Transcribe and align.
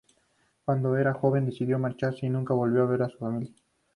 Cuando 0.65 0.97
era 0.97 1.13
joven 1.13 1.45
decidió 1.45 1.77
marcharse 1.77 2.25
y 2.25 2.29
nunca 2.31 2.55
volvió 2.55 2.81
a 2.81 2.87
ver 2.87 3.03
a 3.03 3.07
su 3.09 3.19
familia. 3.19 3.53